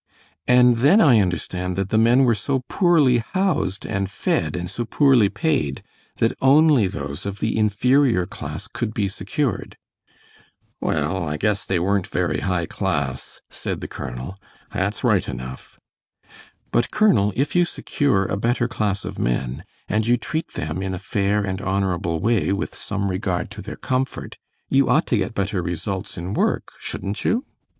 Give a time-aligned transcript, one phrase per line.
[0.47, 4.83] "And then I understand that the men were so poorly housed and fed and so
[4.83, 5.83] poorly paid
[6.17, 9.77] that only those of the inferior class could be secured."
[10.79, 14.39] "Well, I guess they weren't very high class," said the colonel,
[14.73, 15.79] "that's right enough."
[16.71, 20.95] "But, Colonel, if you secure a better class of men, and you treat them in
[20.95, 25.35] a fair and honorable way with some regard to their comfort you ought to get
[25.35, 27.45] better results in work, shouldn't you?"